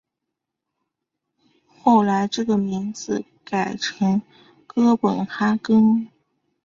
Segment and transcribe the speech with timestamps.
[1.79, 4.19] 后来这个名字改成
[4.65, 6.07] 哥本哈根。